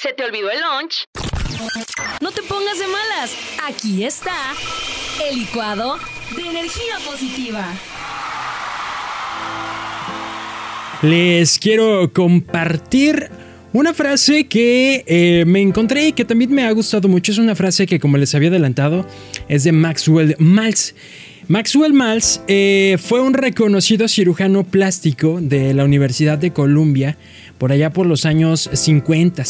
[0.00, 1.04] ¿Se te olvidó el lunch?
[2.22, 3.36] No te pongas de malas.
[3.68, 4.54] Aquí está
[5.28, 5.98] el licuado
[6.34, 7.66] de energía positiva.
[11.02, 13.30] Les quiero compartir
[13.74, 17.30] una frase que eh, me encontré y que también me ha gustado mucho.
[17.30, 19.06] Es una frase que, como les había adelantado,
[19.48, 20.94] es de Maxwell Maltz.
[21.50, 27.18] Maxwell Maltz eh, fue un reconocido cirujano plástico de la Universidad de Columbia
[27.58, 29.42] por allá por los años 50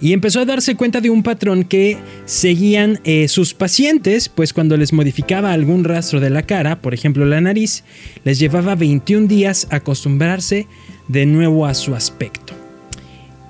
[0.00, 4.76] y empezó a darse cuenta de un patrón que seguían eh, sus pacientes, pues cuando
[4.76, 7.82] les modificaba algún rastro de la cara, por ejemplo la nariz,
[8.22, 10.68] les llevaba 21 días acostumbrarse
[11.08, 12.54] de nuevo a su aspecto.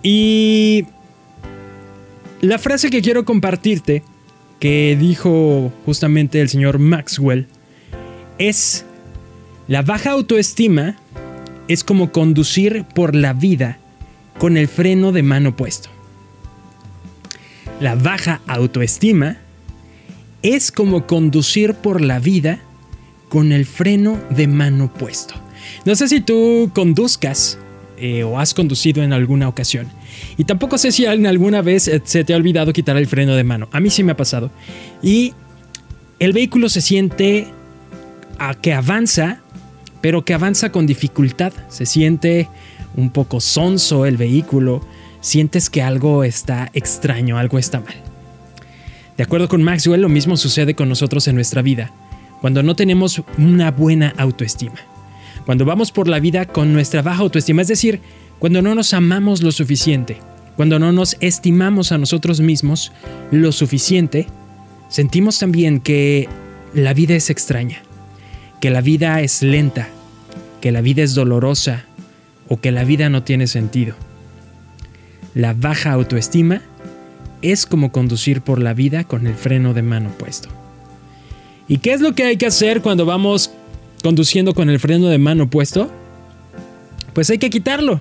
[0.03, 0.87] Y
[2.41, 4.03] la frase que quiero compartirte,
[4.59, 7.47] que dijo justamente el señor Maxwell,
[8.41, 8.85] es,
[9.69, 10.97] la baja autoestima
[11.69, 13.79] es como conducir por la vida
[14.39, 15.91] con el freno de mano puesto.
[17.79, 19.37] La baja autoestima
[20.42, 22.61] es como conducir por la vida
[23.29, 25.34] con el freno de mano puesto.
[25.84, 27.59] No sé si tú conduzcas
[27.98, 29.86] eh, o has conducido en alguna ocasión.
[30.39, 33.45] Y tampoco sé si alguna vez eh, se te ha olvidado quitar el freno de
[33.45, 33.69] mano.
[33.73, 34.51] A mí sí me ha pasado.
[35.03, 35.34] Y
[36.19, 37.48] el vehículo se siente
[38.41, 39.38] a que avanza,
[40.00, 41.52] pero que avanza con dificultad.
[41.69, 42.48] Se siente
[42.96, 44.80] un poco sonso el vehículo.
[45.20, 47.94] Sientes que algo está extraño, algo está mal.
[49.16, 51.92] De acuerdo con Maxwell, lo mismo sucede con nosotros en nuestra vida,
[52.41, 54.77] cuando no tenemos una buena autoestima.
[55.44, 58.00] Cuando vamos por la vida con nuestra baja autoestima, es decir,
[58.38, 60.16] cuando no nos amamos lo suficiente,
[60.56, 62.92] cuando no nos estimamos a nosotros mismos
[63.30, 64.27] lo suficiente,
[64.88, 66.27] sentimos también que
[66.72, 67.83] la vida es extraña
[68.61, 69.89] que la vida es lenta,
[70.61, 71.84] que la vida es dolorosa
[72.48, 73.94] o que la vida no tiene sentido.
[75.34, 76.61] La baja autoestima
[77.42, 80.48] es como conducir por la vida con el freno de mano puesto.
[81.69, 83.52] ¿Y qué es lo que hay que hacer cuando vamos
[84.02, 85.90] conduciendo con el freno de mano puesto?
[87.14, 88.01] Pues hay que quitarlo.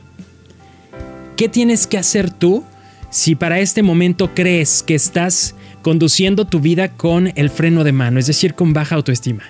[1.37, 2.63] ¿Qué tienes que hacer tú
[3.09, 8.19] si para este momento crees que estás conduciendo tu vida con el freno de mano,
[8.19, 9.43] es decir, con baja autoestima?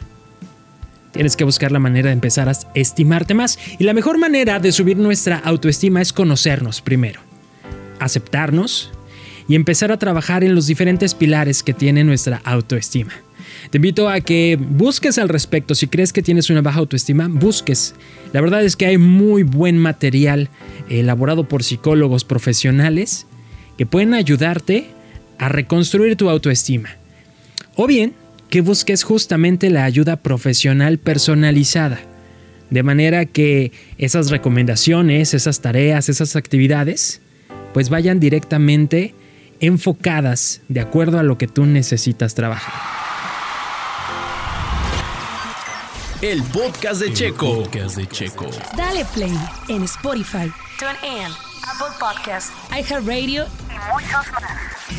[1.19, 3.59] Tienes que buscar la manera de empezar a estimarte más.
[3.77, 7.19] Y la mejor manera de subir nuestra autoestima es conocernos primero,
[7.99, 8.89] aceptarnos
[9.45, 13.11] y empezar a trabajar en los diferentes pilares que tiene nuestra autoestima.
[13.69, 15.75] Te invito a que busques al respecto.
[15.75, 17.95] Si crees que tienes una baja autoestima, busques.
[18.31, 20.47] La verdad es que hay muy buen material
[20.87, 23.27] elaborado por psicólogos profesionales
[23.77, 24.87] que pueden ayudarte
[25.37, 26.91] a reconstruir tu autoestima.
[27.75, 28.13] O bien,
[28.49, 31.99] que busques justamente la ayuda profesional personalizada.
[32.69, 37.21] De manera que esas recomendaciones, esas tareas, esas actividades,
[37.73, 39.15] pues vayan directamente
[39.59, 42.73] enfocadas de acuerdo a lo que tú necesitas trabajar.
[46.21, 47.63] El podcast de Checo.
[47.63, 48.49] podcast de Checo.
[48.75, 49.33] Dale play
[49.69, 51.31] en Spotify, TuneIn,
[51.63, 54.98] Apple Podcasts, iHeartRadio y muchos más.